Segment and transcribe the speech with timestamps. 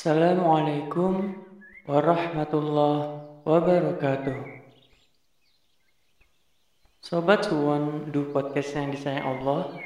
[0.00, 1.36] Assalamualaikum
[1.84, 4.38] warahmatullahi wabarakatuh.
[7.04, 9.76] Sobat Suwon Du Podcast yang disayang Allah.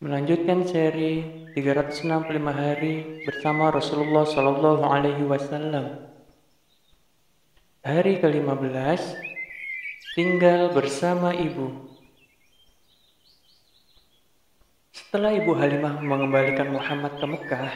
[0.00, 6.08] Melanjutkan seri 365 hari bersama Rasulullah Sallallahu Alaihi Wasallam.
[7.84, 9.00] Hari ke-15
[10.16, 11.97] Tinggal bersama Ibu
[15.08, 17.72] Setelah Ibu Halimah mengembalikan Muhammad ke Mekah,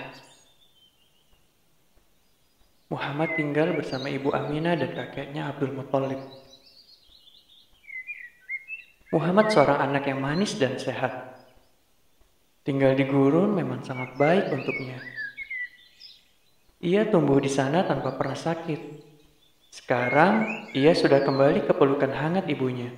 [2.93, 6.21] Muhammad tinggal bersama Ibu Aminah dan kakeknya Abdul Muthalib.
[9.17, 11.41] Muhammad seorang anak yang manis dan sehat.
[12.69, 15.01] Tinggal di gurun memang sangat baik untuknya.
[16.85, 18.81] Ia tumbuh di sana tanpa pernah sakit.
[19.73, 22.93] Sekarang ia sudah kembali ke pelukan hangat ibunya.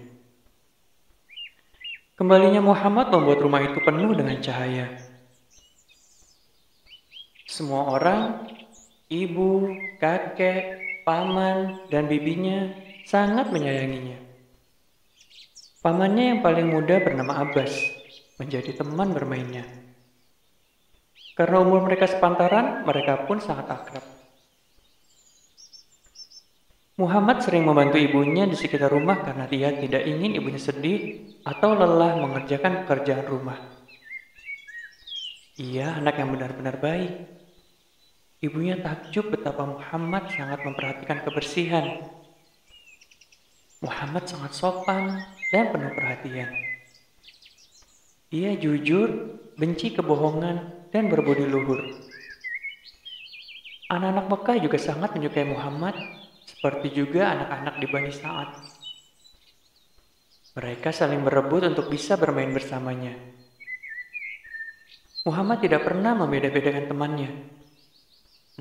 [2.14, 4.86] Kembalinya Muhammad membuat rumah itu penuh dengan cahaya.
[7.50, 8.46] Semua orang,
[9.10, 12.70] ibu, kakek, paman, dan bibinya
[13.02, 14.18] sangat menyayanginya.
[15.82, 17.74] Pamannya yang paling muda bernama Abbas,
[18.38, 19.66] menjadi teman bermainnya.
[21.34, 24.13] Karena umur mereka sepantaran, mereka pun sangat akrab.
[26.94, 32.22] Muhammad sering membantu ibunya di sekitar rumah karena dia tidak ingin ibunya sedih atau lelah
[32.22, 33.58] mengerjakan pekerjaan rumah.
[35.58, 37.12] Ia anak yang benar-benar baik.
[38.38, 42.14] Ibunya takjub betapa Muhammad sangat memperhatikan kebersihan.
[43.82, 45.18] Muhammad sangat sopan
[45.50, 46.50] dan penuh perhatian.
[48.30, 51.82] Ia jujur, benci kebohongan, dan berbudi luhur.
[53.90, 55.98] Anak-anak Mekah juga sangat menyukai Muhammad
[56.44, 58.50] seperti juga anak-anak di Bani Sa'ad.
[60.54, 63.16] Mereka saling berebut untuk bisa bermain bersamanya.
[65.24, 67.30] Muhammad tidak pernah membeda-bedakan temannya.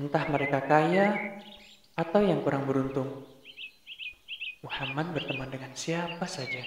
[0.00, 1.38] Entah mereka kaya
[1.94, 3.28] atau yang kurang beruntung.
[4.64, 6.64] Muhammad berteman dengan siapa saja.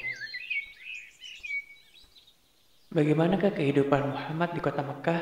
[2.87, 5.21] Bagaimanakah kehidupan Muhammad di kota Mekah?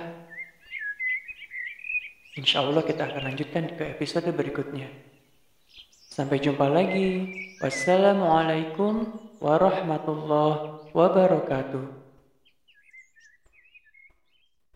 [2.36, 5.15] Insya Allah kita akan lanjutkan ke episode berikutnya.
[6.16, 7.28] Sampai jumpa lagi.
[7.60, 9.04] Wassalamualaikum
[9.44, 12.05] warahmatullahi wabarakatuh.